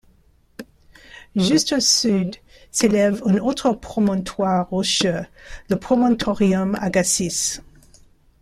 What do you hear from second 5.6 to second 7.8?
le Promontorium Agassiz.